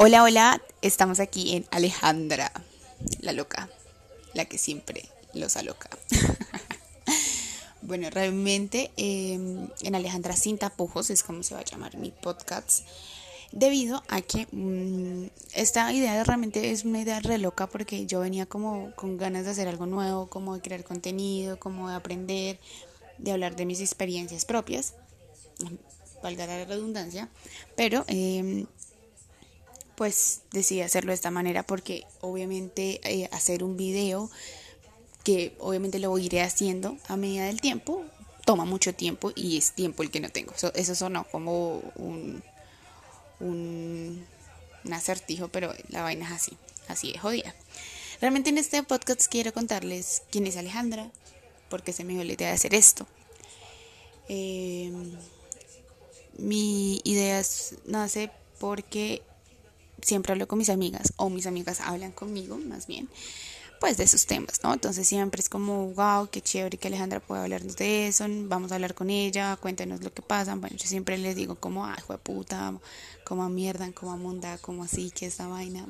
[0.00, 2.52] Hola, hola, estamos aquí en Alejandra,
[3.18, 3.68] la loca,
[4.32, 5.02] la que siempre
[5.34, 5.90] los aloca.
[7.82, 12.86] bueno, realmente em, en Alejandra sin tapujos es como se va a llamar mi podcast,
[13.50, 18.46] debido a que mm, esta idea realmente es una idea re loca porque yo venía
[18.46, 22.60] como con ganas de hacer algo nuevo, como de crear contenido, como de aprender,
[23.18, 24.94] de hablar de mis experiencias propias,
[26.22, 27.28] valga la redundancia,
[27.74, 28.04] pero...
[28.06, 28.64] Eh,
[29.98, 34.30] pues decidí hacerlo de esta manera porque obviamente eh, hacer un video
[35.24, 38.04] que obviamente lo iré haciendo a medida del tiempo
[38.44, 40.54] toma mucho tiempo y es tiempo el que no tengo.
[40.54, 42.44] Eso, eso sonó como un,
[43.40, 44.24] un,
[44.92, 47.52] acertijo, pero la vaina es así, así es jodida.
[48.20, 51.10] Realmente en este podcast quiero contarles quién es Alejandra,
[51.68, 53.04] porque se me dio la idea de hacer esto.
[54.28, 54.92] Eh,
[56.38, 57.42] mi idea
[57.84, 59.22] nace porque
[60.02, 63.08] siempre hablo con mis amigas o mis amigas hablan conmigo más bien
[63.78, 64.72] pues de esos temas, ¿no?
[64.72, 68.76] Entonces siempre es como, wow, qué chévere que Alejandra pueda hablarnos de eso, vamos a
[68.76, 70.54] hablar con ella, cuéntanos lo que pasa.
[70.54, 72.74] Bueno, yo siempre les digo como, ay, hijo de puta,
[73.24, 75.86] como mierda, como munda, como así, que esta vaina.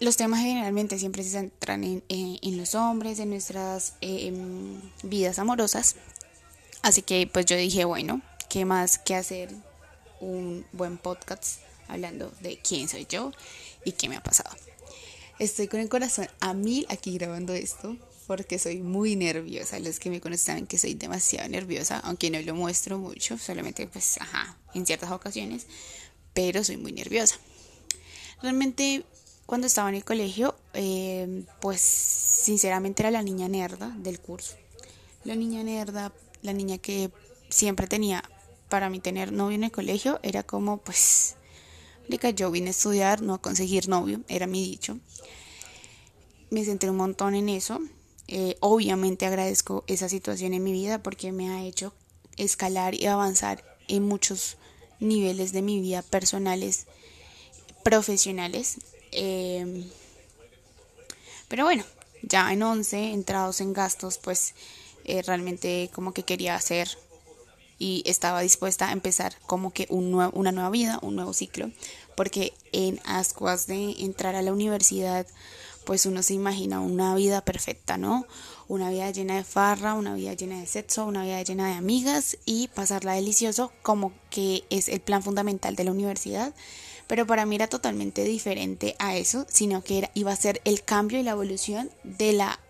[0.00, 5.96] Los temas generalmente siempre se centran en, en, los hombres, en nuestras em, vidas amorosas.
[6.82, 9.50] Así que pues yo dije, bueno, ¿qué más que hacer
[10.20, 13.32] un buen podcast hablando de quién soy yo
[13.84, 14.54] y qué me ha pasado.
[15.38, 19.78] Estoy con el corazón a mil aquí grabando esto porque soy muy nerviosa.
[19.80, 23.86] Los que me conocen saben que soy demasiado nerviosa, aunque no lo muestro mucho, solamente
[23.86, 25.66] pues, ajá, en ciertas ocasiones,
[26.34, 27.36] pero soy muy nerviosa.
[28.42, 29.04] Realmente
[29.46, 34.56] cuando estaba en el colegio, eh, pues sinceramente era la niña nerda del curso.
[35.24, 37.10] La niña nerda, la niña que
[37.48, 38.22] siempre tenía
[38.68, 41.36] para mí tener novio en el colegio era como, pues,
[42.34, 44.98] yo vine a estudiar, no a conseguir novio, era mi dicho.
[46.50, 47.80] Me centré un montón en eso.
[48.26, 51.94] Eh, obviamente agradezco esa situación en mi vida porque me ha hecho
[52.36, 54.56] escalar y avanzar en muchos
[55.00, 56.86] niveles de mi vida personales,
[57.82, 58.78] profesionales.
[59.12, 59.84] Em,
[61.48, 61.84] pero bueno,
[62.22, 64.54] ya en 11, entrados en gastos, pues
[65.04, 66.88] eh, realmente como que quería hacer
[67.78, 71.70] y estaba dispuesta a empezar como que un una nueva vida, un nuevo ciclo,
[72.16, 75.26] porque en ascuas de entrar a la universidad,
[75.84, 78.26] pues uno se imagina una vida perfecta, ¿no?
[78.66, 82.36] Una vida llena de farra, una vida llena de sexo, una vida llena de amigas
[82.44, 86.52] y pasarla delicioso como que es el plan fundamental de la universidad.
[87.06, 90.82] Pero para mí era totalmente diferente a eso, sino que era, iba a ser el
[90.82, 92.60] cambio y la evolución de la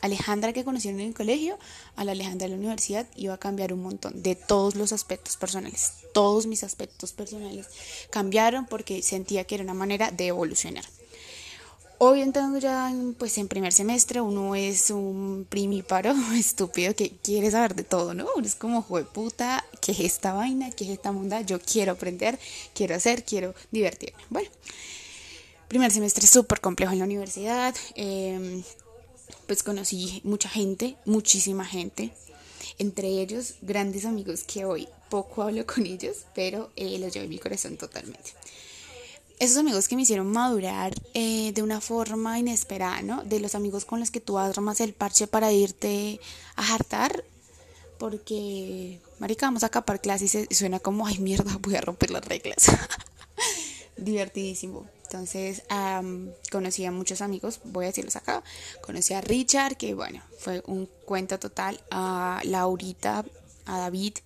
[0.00, 1.58] Alejandra que conocieron en el colegio
[1.96, 5.36] a la Alejandra de la universidad iba a cambiar un montón de todos los aspectos
[5.36, 5.92] personales.
[6.12, 7.66] Todos mis aspectos personales
[8.10, 10.84] cambiaron porque sentía que era una manera de evolucionar.
[12.00, 17.50] Hoy entrando ya en, pues en primer semestre uno es un primíparo estúpido que quiere
[17.50, 18.28] saber de todo, ¿no?
[18.36, 20.70] Uno es como, de puta, ¿qué es esta vaina?
[20.70, 21.40] ¿Qué es esta monda?
[21.40, 22.38] Yo quiero aprender,
[22.72, 24.22] quiero hacer, quiero divertirme.
[24.30, 24.48] Bueno,
[25.66, 27.74] primer semestre súper complejo en la universidad.
[27.96, 28.62] Eh,
[29.46, 32.12] pues conocí mucha gente, muchísima gente,
[32.78, 37.30] entre ellos grandes amigos que hoy poco hablo con ellos, pero eh, los llevo en
[37.30, 38.32] mi corazón totalmente.
[39.38, 43.22] Esos amigos que me hicieron madurar eh, de una forma inesperada, ¿no?
[43.22, 46.20] De los amigos con los que tú armas el parche para irte
[46.56, 47.24] a hartar,
[47.98, 52.24] porque, marica, vamos a capar clases y suena como, ay mierda, voy a romper las
[52.24, 52.66] reglas.
[53.96, 54.86] Divertidísimo.
[55.10, 55.62] Entonces
[56.52, 58.42] conocí a muchos amigos, voy a decirlos acá.
[58.82, 61.80] Conocí a Richard, que bueno, fue un cuento total.
[61.90, 63.24] A Laurita,
[63.64, 64.18] a David.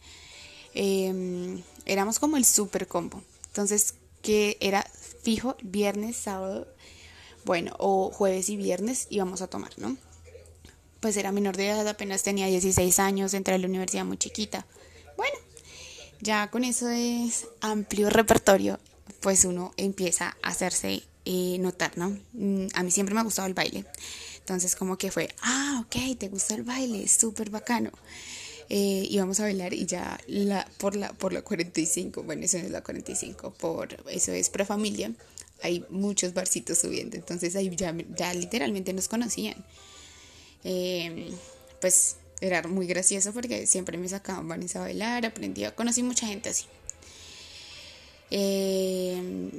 [0.74, 3.22] Em, éramos como el super combo.
[3.46, 4.84] Entonces, que era
[5.22, 6.66] fijo viernes, sábado,
[7.44, 9.96] bueno, o jueves y viernes íbamos a tomar, ¿no?
[10.98, 14.66] Pues era menor de edad, apenas tenía 16 años, entré a la universidad muy chiquita.
[15.16, 15.36] Bueno,
[16.20, 18.80] ya con eso es amplio repertorio
[19.22, 22.18] pues uno empieza a hacerse eh, notar, ¿no?
[22.32, 23.84] Mm, a mí siempre me ha gustado el baile.
[24.38, 27.90] Entonces como que fue, ah, ok, te gusta el baile, súper bacano.
[28.68, 32.70] Eh, íbamos a bailar y ya la, por, la, por la 45, bueno, eso es
[32.70, 35.12] la 45, por, eso es prefamilia,
[35.62, 39.62] hay muchos barcitos subiendo, entonces ahí ya, ya literalmente nos conocían.
[40.64, 41.28] Em,
[41.80, 46.64] pues era muy gracioso porque siempre me sacaban a bailar, aprendía, conocí mucha gente así.
[48.34, 49.50] Eh,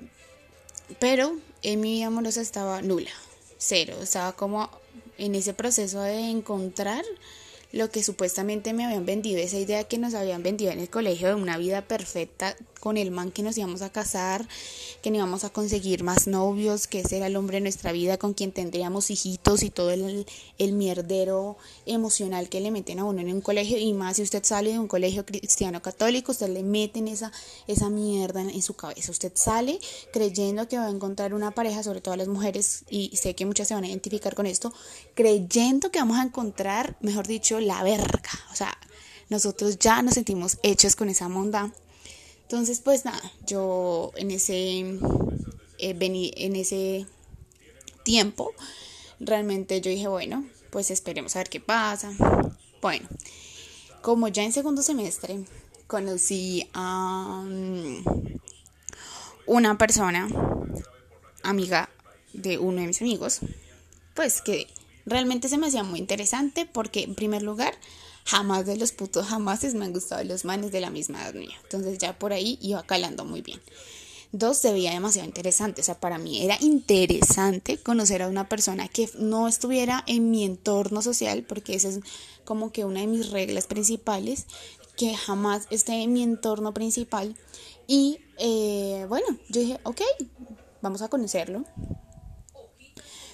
[0.99, 3.11] pero en mi vida amorosa estaba nula,
[3.59, 4.67] cero, estaba como
[5.19, 7.05] en ese proceso de encontrar
[7.71, 11.27] lo que supuestamente me habían vendido, esa idea que nos habían vendido en el colegio
[11.27, 14.45] de una vida perfecta con el man que nos íbamos a casar,
[15.01, 18.17] que nos íbamos a conseguir más novios, que ese era el hombre de nuestra vida
[18.17, 20.25] con quien tendríamos hijitos y todo el,
[20.57, 23.77] el mierdero emocional que le meten a uno en un colegio.
[23.77, 27.31] Y más si usted sale de un colegio cristiano católico, usted le meten esa,
[27.67, 29.11] esa mierda en, en su cabeza.
[29.11, 29.79] Usted sale
[30.11, 33.69] creyendo que va a encontrar una pareja, sobre todo las mujeres, y sé que muchas
[33.69, 34.73] se van a identificar con esto,
[35.15, 38.31] creyendo que vamos a encontrar, mejor dicho, la verga.
[38.51, 38.77] O sea,
[39.29, 41.71] nosotros ya nos sentimos hechos con esa monda.
[42.53, 44.81] Entonces, pues nada, yo en ese,
[45.79, 45.97] eh,
[46.37, 47.07] en ese
[48.03, 48.53] tiempo,
[49.19, 52.13] realmente yo dije, bueno, pues esperemos a ver qué pasa.
[52.79, 53.09] Bueno,
[54.03, 55.45] como ya en segundo semestre
[55.87, 58.03] conocí a mm,
[59.47, 60.29] una persona,
[61.41, 61.89] amiga
[62.33, 63.39] de uno de mis amigos,
[64.13, 64.67] pues que
[65.07, 67.73] realmente se me hacía muy interesante porque en primer lugar
[68.25, 71.55] jamás de los putos jamases me han gustado los manes de la misma edad mía.
[71.63, 73.59] Entonces ya por ahí iba calando muy bien.
[74.31, 75.81] Dos, se veía demasiado interesante.
[75.81, 80.43] O sea, para mí era interesante conocer a una persona que no estuviera en mi
[80.43, 81.99] entorno social, porque esa es
[82.43, 84.47] como que una de mis reglas principales,
[84.97, 87.35] que jamás esté en mi entorno principal.
[87.85, 90.01] Y eh, bueno, yo dije, ok,
[90.81, 91.63] vamos a conocerlo.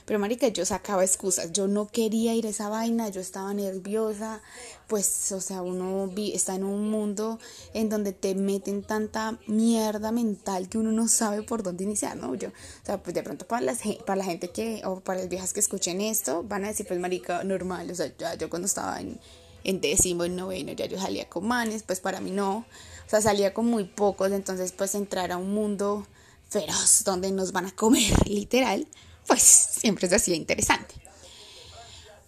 [0.10, 4.42] Pero marica, yo sacaba excusas, yo no quería ir a esa vaina, yo estaba nerviosa,
[4.88, 7.38] pues, o sea, uno está en un mundo
[7.76, 12.34] en donde te meten tanta mierda mental que uno no sabe por dónde iniciar, ¿no?
[12.34, 15.30] Yo, o sea, pues de pronto para, las, para la gente que, o para las
[15.30, 18.66] viejas que escuchen esto, van a decir, pues marica, normal, o sea, ya yo cuando
[18.66, 19.20] estaba en,
[19.64, 22.66] en décimo, en noveno, ya yo salía con manes, pues para mí no,
[23.06, 26.08] o sea, salía con muy pocos, entonces pues entrar a un mundo
[26.50, 28.88] feroz donde nos van a comer, literal,
[29.30, 30.96] pues siempre se hacía interesante.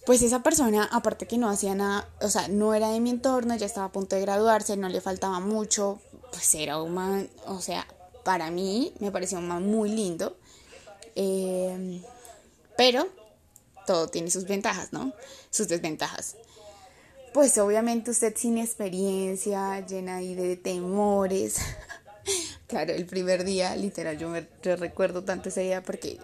[0.06, 3.56] Pues esa persona, aparte que no hacía nada, o sea, no era de mi entorno,
[3.56, 6.00] ya estaba a punto de graduarse, no le faltaba mucho,
[6.32, 7.88] pues era un man, o sea,
[8.24, 10.38] para mí me pareció un man muy lindo,
[11.16, 12.04] em,
[12.78, 13.08] pero
[13.88, 15.12] todo tiene sus ventajas, ¿no?
[15.50, 16.36] Sus desventajas.
[17.34, 21.58] Pues obviamente usted sin experiencia, llena ahí de temores.
[22.68, 26.20] claro, el primer día, literal, yo me recuerdo tanto ese día porque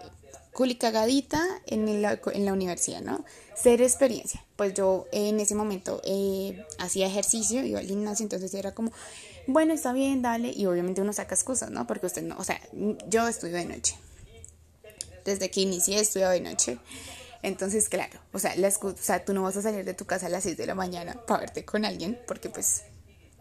[0.58, 3.24] culi cagadita en la, en la universidad, ¿no?
[3.54, 4.44] Cero experiencia.
[4.56, 8.90] Pues yo en ese momento eh, hacía ejercicio, iba al gimnasio, entonces era como,
[9.46, 10.50] bueno, está bien, dale.
[10.50, 11.86] Y obviamente uno saca excusas, ¿no?
[11.86, 12.60] Porque usted no, o sea,
[13.06, 13.94] yo estudio de noche.
[15.24, 16.80] Desde que inicié estudio de noche.
[17.44, 20.26] Entonces, claro, o sea, la o sea, tú no vas a salir de tu casa
[20.26, 22.82] a las 6 de la mañana para verte con alguien, porque pues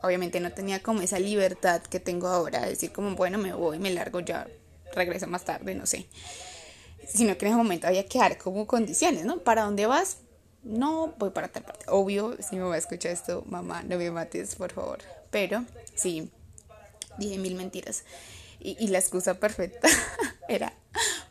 [0.03, 3.79] obviamente no tenía como esa libertad que tengo ahora, de decir como, bueno, me voy,
[3.79, 4.47] me largo ya,
[4.93, 6.07] regreso más tarde, no sé
[7.07, 9.39] sino que en ese momento había que dar como condiciones, ¿no?
[9.39, 10.17] ¿Para dónde vas?
[10.63, 11.85] No, voy para tal parte.
[11.87, 14.99] Obvio, si me voy a escuchar esto, mamá, no me mates, por favor.
[15.31, 15.63] Pero
[15.95, 16.29] sí,
[17.17, 18.03] dije mil mentiras.
[18.59, 19.87] Y, la excusa perfecta
[20.49, 20.73] era,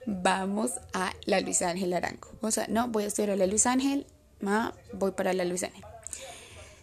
[0.06, 2.28] vamos a la Luis Ángel Arango.
[2.40, 4.06] O sea, no, voy a estudiar a la Luis Ángel,
[4.40, 5.84] ma, voy para la Luis Ángel.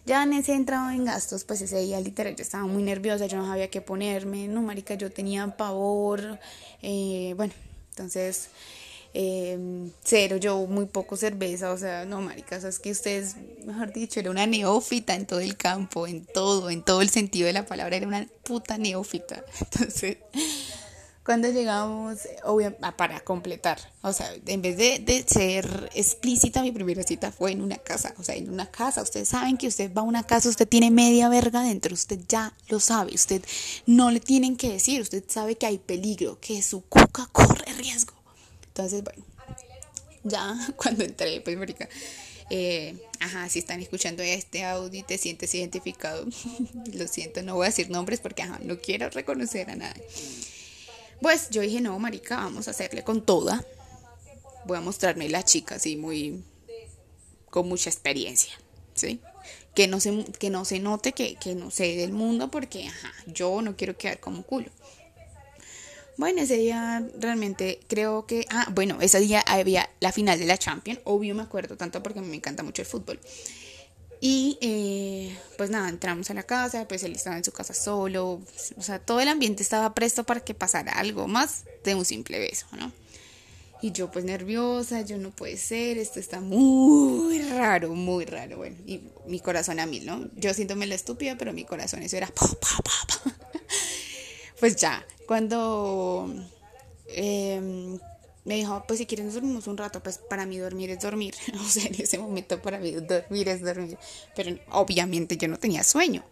[0.06, 3.38] Ya en ese entrado en gastos, pues ese día literal yo estaba muy nerviosa, yo
[3.38, 6.38] no sabía qué ponerme, no, marica, yo tenía pavor,
[6.82, 7.54] eh, bueno,
[7.88, 8.50] entonces
[9.16, 14.18] eh, cero, yo muy poco cerveza, o sea, no, maricas, es que ustedes, mejor dicho,
[14.18, 17.64] era una neófita en todo el campo, en todo, en todo el sentido de la
[17.64, 19.44] palabra, era una puta neófita.
[19.60, 20.16] Entonces,
[21.24, 27.04] cuando llegamos, obvio, ah, para completar, o sea, en vez de, ser explícita, mi primera
[27.04, 30.00] cita fue en una casa, o sea, en una casa, ustedes saben que usted va
[30.00, 33.44] a una casa, usted tiene media verga dentro, usted ya lo sabe, usted
[33.86, 38.23] no le tienen que decir, usted sabe que hay peligro, que su cuca corre riesgo.
[38.76, 39.22] Entonces, bueno,
[40.24, 41.88] ya cuando entré, pues, marica,
[42.50, 46.26] eh, ajá, si están escuchando este audio y te sientes identificado,
[46.92, 50.02] lo siento, no voy a decir nombres porque, ajá, no quiero reconocer a nadie.
[51.20, 53.64] Pues yo dije, no, marica, vamos a hacerle con toda.
[54.66, 56.42] Voy a mostrarme la chica así muy,
[57.50, 58.52] con mucha experiencia,
[58.94, 59.20] ¿sí?
[59.72, 63.12] Que no se, que no se note que, que no sé del mundo porque, ajá,
[63.28, 64.68] yo no quiero quedar como culo.
[66.16, 68.46] Bueno, ese día realmente creo que...
[68.50, 71.00] Ah, bueno, ese día había la final de la Champions.
[71.04, 73.18] Obvio me acuerdo tanto porque me encanta mucho el fútbol.
[74.20, 78.40] Y eh, pues nada, entramos a la casa, pues él estaba en su casa solo.
[78.76, 82.38] O sea, todo el ambiente estaba presto para que pasara algo más de un simple
[82.38, 82.90] beso, ¿no?
[83.82, 88.56] Y yo pues nerviosa, yo no puede ser, esto está muy raro, muy raro.
[88.56, 90.26] Bueno, y mi corazón a mil, ¿no?
[90.36, 92.28] Yo siéntome la estúpida, pero mi corazón eso era...
[92.28, 93.32] Pa, pa,
[94.58, 96.32] pues ya, cuando
[97.08, 97.98] em,
[98.44, 101.34] me dijo, pues si quieren dormimos un rato, pues para mí dormir es dormir.
[101.54, 103.98] O sea, en ese momento para mí dormir es dormir.
[104.36, 106.24] Pero obviamente yo no tenía sueño.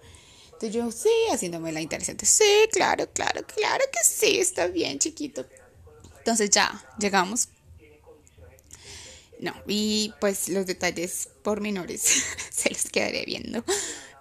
[0.47, 2.27] Entonces yo, sí, haciéndome la interesante.
[2.27, 5.45] Sí, claro, claro, claro que sí, está bien, chiquito.
[6.19, 7.49] Entonces ya llegamos.
[9.41, 12.01] No, y pues los detalles pormenores
[12.51, 13.65] se los quedaré viendo.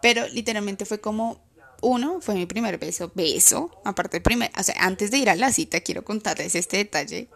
[0.01, 1.39] Pero literalmente fue como
[1.81, 5.35] uno, fue mi primer beso, beso, aparte de primer, o sea, antes de ir a
[5.35, 7.27] la cita quiero contarles este detalle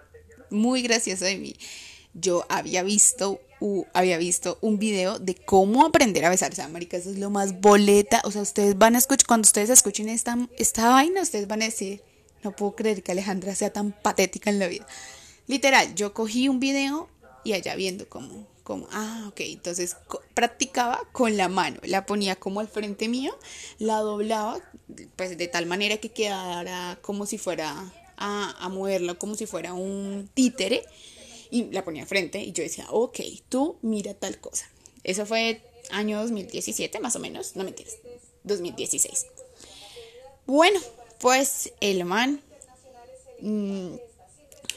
[0.49, 1.55] muy gracioso de mí.
[2.13, 3.41] Yo había visto,
[3.93, 6.51] había visto un video de cómo aprender a besar.
[6.51, 8.21] O sea, marica, eso es lo más boleta.
[8.23, 11.65] O sea, ustedes van a escuchar, cuando ustedes escuchen esta, esta vaina, ustedes van a
[11.65, 12.01] decir,
[12.43, 14.87] no puedo creer que Alejandra sea tan patética en la vida.
[15.47, 17.09] Literal, yo cogí un video
[17.43, 19.95] y allá viendo cómo, cómo, ah, ok, entonces
[20.33, 23.37] practicaba con la mano, la ponía como al frente mío,
[23.77, 24.59] la doblaba,
[25.15, 29.73] pues de tal manera que quedara como si fuera a, a moverlo, como si fuera
[29.73, 30.83] un títere
[31.51, 33.19] y la ponía frente y yo decía, ok,
[33.49, 34.67] tú mira tal cosa.
[35.03, 37.97] Eso fue año 2017 más o menos, no mentiras,
[38.45, 39.27] 2016.
[40.47, 40.79] Bueno,
[41.19, 42.41] pues el man,
[43.41, 43.93] mm,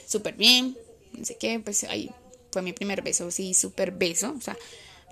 [0.06, 0.76] súper bien,
[1.12, 2.10] no sé qué, pues ahí
[2.58, 4.34] fue mi primer beso, sí, súper beso.
[4.36, 4.56] O sea,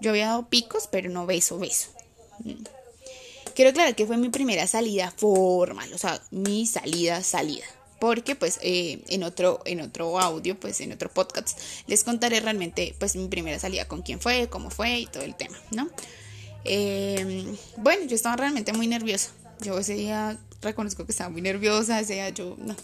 [0.01, 1.91] yo había dado picos, pero no beso, beso.
[3.55, 7.65] Quiero aclarar que fue mi primera salida formal, o sea, mi salida, salida
[7.99, 12.95] porque pues eh, en otro en otro audio pues en otro podcast les contaré realmente
[12.99, 15.89] pues mi primera salida con quién fue cómo fue y todo el tema no
[16.65, 21.99] em, bueno yo estaba realmente muy nerviosa yo ese día reconozco que estaba muy nerviosa
[21.99, 22.77] ese día yo no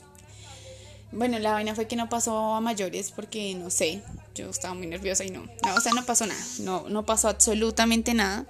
[1.10, 4.02] bueno la vaina fue que no pasó a mayores porque no sé
[4.34, 7.28] yo estaba muy nerviosa y no, no o sea no pasó nada no no pasó
[7.28, 8.46] absolutamente nada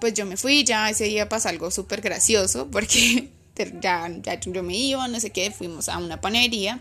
[0.00, 3.30] pues yo me fui ya ese día pasó algo súper gracioso porque
[3.80, 6.80] ya, ya yo me iba, no sé qué, fuimos a una panería.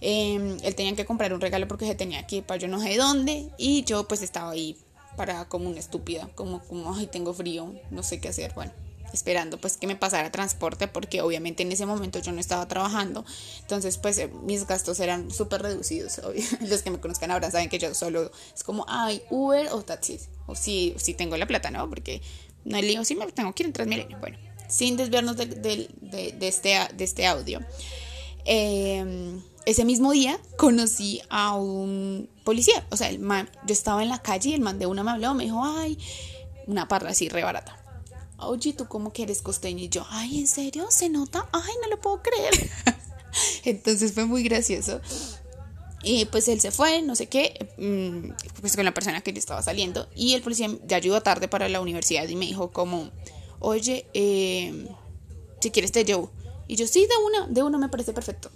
[0.00, 2.80] Em, él tenía que comprar un regalo porque se tenía que ir para yo no
[2.80, 4.76] sé dónde y yo pues estaba ahí
[5.16, 8.70] para como una estúpida, como, como, ay, tengo frío, no sé qué hacer, bueno,
[9.12, 13.24] esperando pues que me pasara transporte porque obviamente en ese momento yo no estaba trabajando,
[13.60, 16.20] entonces pues eh, mis gastos eran súper reducidos,
[16.60, 20.28] los que me conozcan ahora saben que yo solo es como, ay, Uber o taxis,
[20.46, 21.88] o si, si tengo la plata, ¿no?
[21.88, 22.22] Porque
[22.64, 25.88] no hay lío, si me tengo que ir en bueno sin desviarnos de,
[26.40, 27.60] este, de este audio,
[28.44, 32.86] em, ese mismo día conocí a un policía.
[32.90, 35.34] O sea, el man, yo estaba en la calle el man de una me habló,
[35.34, 35.98] me dijo, ay,
[36.66, 37.82] una parra así re barata.
[38.38, 39.84] Oye, ¿tú cómo que eres costeño?
[39.84, 40.86] Y yo, ay, ¿en serio?
[40.90, 41.48] ¿Se nota?
[41.52, 42.70] Ay, no lo puedo creer.
[43.64, 45.00] Entonces fue muy gracioso.
[46.02, 49.38] Y pues él se fue, no sé qué, mm, pues con la persona que yo
[49.38, 50.08] estaba saliendo.
[50.14, 53.10] Y el policía ya llegó tarde para la universidad y me dijo como,
[53.58, 54.88] oye, eh,
[55.60, 56.30] si quieres te llevo.
[56.68, 58.50] Y yo, sí, de una, de una me parece perfecto.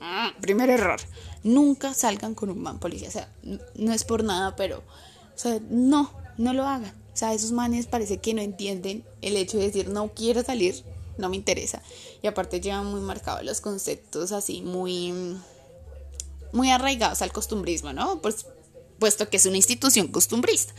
[0.00, 1.00] Ah, primer error.
[1.42, 3.08] Nunca salgan con un man policía.
[3.08, 3.32] O sea,
[3.74, 6.94] no es por nada, pero, o sea, no, no lo hagan.
[7.18, 10.84] O sea, esos manes parece que no entienden el hecho de decir, no quiero salir,
[11.16, 11.82] no me interesa.
[12.22, 15.36] Y aparte llevan muy marcados los conceptos así, muy,
[16.52, 18.22] muy arraigados al costumbrismo, ¿no?
[18.22, 18.46] Pues,
[19.00, 20.72] puesto que es una institución costumbrista.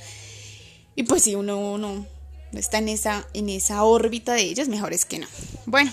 [0.96, 2.08] Y pues si uno, no
[2.54, 5.28] está en esa, en esa órbita de ellos, mejor es que no.
[5.66, 5.92] Bueno,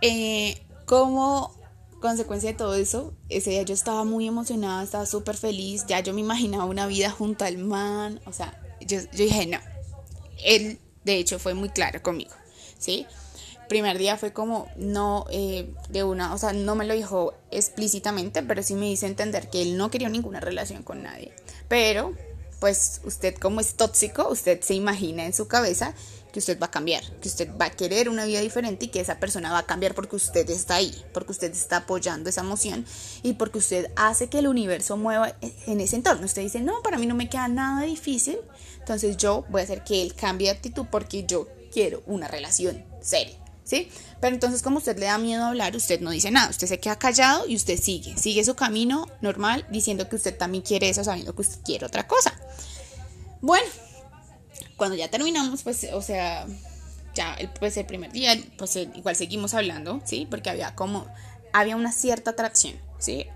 [0.00, 1.54] eh, como
[2.00, 6.12] consecuencia de todo eso, ese día yo estaba muy emocionada, estaba súper feliz, ya yo
[6.12, 9.58] me imaginaba una vida junto al man, o sea, yo, dije, no,
[10.44, 12.34] él de hecho fue muy claro conmigo,
[12.78, 13.06] ¿sí?
[13.68, 18.42] Primer día fue como, no, eh, de una, o sea, no me lo dijo explícitamente,
[18.42, 21.32] pero sí me hizo entender que él no quería ninguna relación con nadie,
[21.68, 22.14] pero
[22.60, 25.94] pues usted como es tóxico, usted se imagina en su cabeza
[26.36, 29.00] que usted va a cambiar, que usted va a querer una vida diferente y que
[29.00, 32.84] esa persona va a cambiar porque usted está ahí, porque usted está apoyando esa emoción
[33.22, 36.26] y porque usted hace que el universo mueva en ese entorno.
[36.26, 38.36] Usted dice, no, para mí no me queda nada difícil,
[38.78, 42.84] entonces yo voy a hacer que él cambie de actitud porque yo quiero una relación
[43.00, 43.38] seria.
[43.64, 43.88] ¿sí?
[44.20, 46.98] Pero entonces como usted le da miedo hablar, usted no dice nada, usted se queda
[46.98, 51.34] callado y usted sigue, sigue su camino normal diciendo que usted también quiere eso, sabiendo
[51.34, 52.34] que usted quiere otra cosa.
[53.40, 53.66] Bueno,
[54.76, 56.46] cuando ya terminamos, pues, o sea,
[57.14, 60.26] ya pues el primer día, pues igual seguimos hablando, ¿sí?
[60.30, 61.06] Porque había como,
[61.52, 63.26] había una cierta atracción, ¿sí?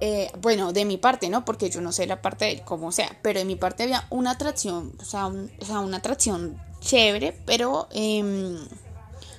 [0.00, 1.44] Eh, bueno, de mi parte, ¿no?
[1.44, 4.06] Porque yo no sé la parte de él, como sea, pero de mi parte había
[4.10, 8.56] una atracción, o sea, o sea una atracción chévere, pero em,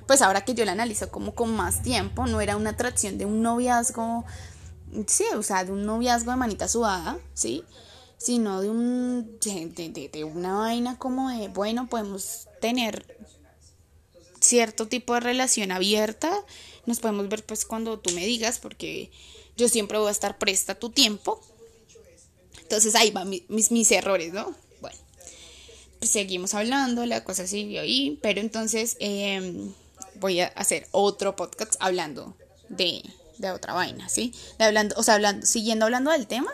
[0.05, 3.25] pues ahora que yo la analizo como con más tiempo, no era una atracción de
[3.25, 4.23] un noviazgo,
[5.07, 7.63] sí, o sea, de un noviazgo de manita sudada, ¿sí?
[8.21, 13.17] Sino de un, de, de, una vaina como de, bueno, podemos tener
[14.39, 16.31] cierto tipo de relación abierta,
[16.85, 19.11] nos podemos ver pues cuando tú me digas, porque
[19.55, 21.41] yo siempre voy a estar presta a tu tiempo.
[22.61, 24.55] Entonces ahí van mis, mis errores, ¿no?
[24.81, 24.97] Bueno,
[26.01, 29.73] seguimos hablando, la cosa siguió ahí, pero entonces em,
[30.15, 32.35] voy a hacer otro podcast hablando
[32.69, 33.03] de,
[33.37, 34.33] de otra vaina, ¿sí?
[34.57, 36.51] De hablando, o sea, hablando, siguiendo hablando del tema,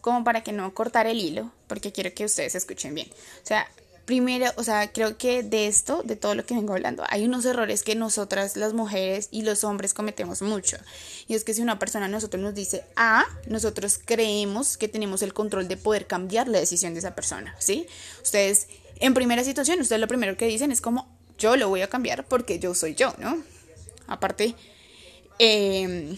[0.00, 3.08] como para que no cortar el hilo, porque quiero que ustedes escuchen bien.
[3.42, 3.66] O sea,
[4.10, 7.44] primero, o sea, creo que de esto, de todo lo que vengo hablando, hay unos
[7.44, 10.78] errores que nosotras las mujeres y los hombres cometemos mucho.
[11.28, 15.22] Y es que si una persona a nosotros nos dice A, nosotros creemos que tenemos
[15.22, 17.86] el control de poder cambiar la decisión de esa persona, ¿sí?
[18.20, 18.66] Ustedes,
[18.96, 22.24] en primera situación, ustedes lo primero que dicen es como, yo lo voy a cambiar
[22.26, 23.40] porque yo soy yo, ¿no?
[24.08, 24.56] Aparte,
[25.38, 26.16] em,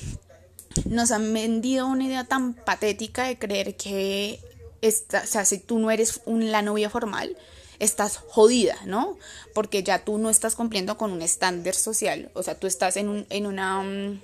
[0.85, 4.41] nos han vendido una idea tan patética de creer que,
[4.81, 7.37] esta, o sea, si tú no eres la novia formal,
[7.79, 9.19] estás jodida, ¿no?
[9.55, 13.09] Porque ya tú no estás cumpliendo con un estándar social, o sea, tú estás en,
[13.09, 13.83] un, en una...
[13.83, 14.21] Mm,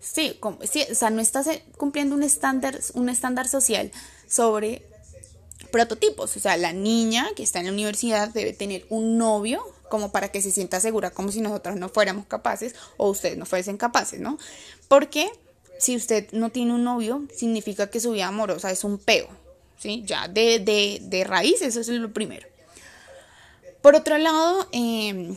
[0.00, 0.38] sí,
[0.70, 3.92] sí, o sea, no estás eh, cumpliendo un estándar, un estándar social
[4.28, 4.84] sobre
[5.70, 10.10] prototipos, o sea, la niña que está en la universidad debe tener un novio como
[10.10, 13.76] para que se sienta segura, como si nosotros no fuéramos capaces o ustedes no fuesen
[13.76, 14.38] capaces, ¿no?
[14.88, 15.30] Porque
[15.82, 19.26] si usted no tiene un novio, significa que su vida amorosa es un peo,
[19.76, 20.04] ¿sí?
[20.06, 22.46] Ya de, de, de raíz, eso es lo primero.
[23.80, 25.36] Por otro lado, em,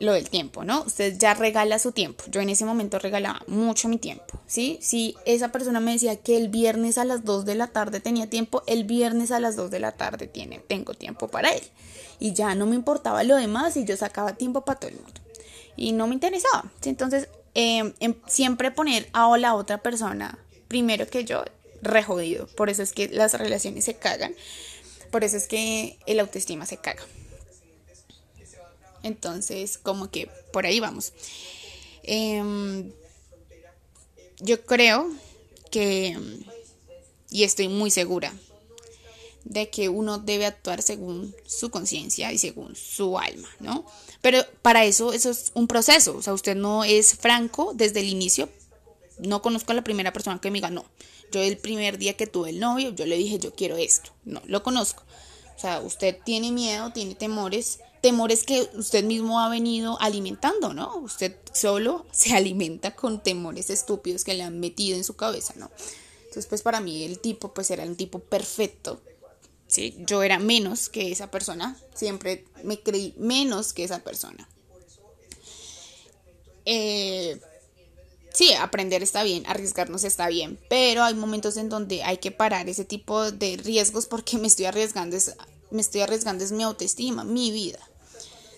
[0.00, 0.82] lo del tiempo, ¿no?
[0.82, 2.24] Usted ya regala su tiempo.
[2.26, 4.80] Yo en ese momento regalaba mucho mi tiempo, ¿sí?
[4.82, 8.28] Si esa persona me decía que el viernes a las 2 de la tarde tenía
[8.28, 11.62] tiempo, el viernes a las 2 de la tarde tiene, tengo tiempo para él.
[12.18, 15.20] Y ya no me importaba lo demás y yo sacaba tiempo para todo el mundo.
[15.76, 16.64] Y no me interesaba.
[16.84, 21.44] Entonces, em, em, siempre poner a la otra persona primero que yo,
[21.82, 22.46] re jodido.
[22.46, 24.34] Por eso es que las relaciones se cagan.
[25.10, 27.02] Por eso es que el autoestima se caga.
[29.02, 31.12] Entonces, como que por ahí vamos.
[32.04, 32.90] Em,
[34.40, 35.10] yo creo
[35.70, 36.18] que,
[37.30, 38.32] y estoy muy segura,
[39.44, 43.84] de que uno debe actuar según su conciencia y según su alma, ¿no?
[44.20, 48.08] Pero para eso, eso es un proceso, o sea, usted no es franco desde el
[48.08, 48.48] inicio.
[49.18, 50.84] No conozco a la primera persona que me diga, no,
[51.32, 54.42] yo el primer día que tuve el novio, yo le dije, yo quiero esto, no,
[54.46, 55.02] lo conozco.
[55.56, 60.96] O sea, usted tiene miedo, tiene temores, temores que usted mismo ha venido alimentando, ¿no?
[60.96, 65.70] Usted solo se alimenta con temores estúpidos que le han metido en su cabeza, ¿no?
[66.20, 69.00] Entonces, pues para mí el tipo, pues era un tipo perfecto,
[69.72, 69.96] ¿sí?
[70.00, 74.46] Yo era menos que esa persona, siempre me creí menos que esa persona.
[76.66, 77.40] Eh,
[78.34, 82.68] sí, aprender está bien, arriesgarnos está bien, pero hay momentos en donde hay que parar
[82.68, 85.16] ese tipo de riesgos porque me estoy arriesgando,
[85.70, 87.80] me estoy arriesgando es mi autoestima, mi vida.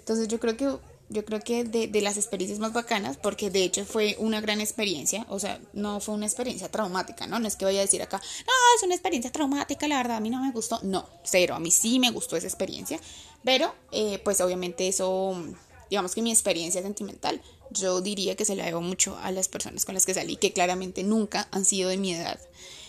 [0.00, 0.76] Entonces yo creo que
[1.14, 4.60] yo creo que de, de, las experiencias más bacanas, porque de hecho fue una gran
[4.60, 7.38] experiencia, o sea, no fue una experiencia traumática, ¿no?
[7.38, 10.20] No es que vaya a decir acá, no, es una experiencia traumática, la verdad, a
[10.20, 12.98] mí no me gustó, no, cero, a mí sí me gustó esa experiencia,
[13.44, 15.40] pero eh, pues obviamente eso,
[15.88, 19.84] digamos que mi experiencia sentimental, yo diría que se la debo mucho a las personas
[19.84, 22.40] con las que salí, que claramente nunca han sido de mi edad,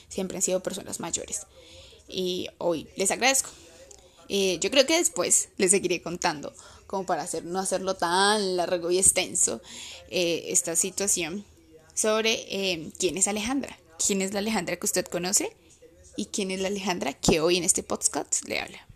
[0.10, 1.46] siempre han sido personas mayores,
[2.10, 3.52] y hoy les agradezco.
[4.28, 6.52] Eh, yo creo que después les seguiré contando
[6.96, 9.62] como para hacer, no hacerlo tan largo y extenso,
[10.10, 11.44] eh, esta situación
[11.94, 15.54] sobre eh, quién es Alejandra, quién es la Alejandra que usted conoce
[16.16, 18.88] y quién es la Alejandra que hoy en este podcast le habla.